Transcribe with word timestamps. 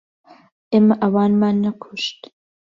ئێمە 0.71 0.95
ئەوانمان 1.01 1.55
نەکوشت. 1.65 2.19